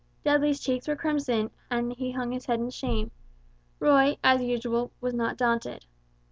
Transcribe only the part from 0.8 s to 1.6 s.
were crimson,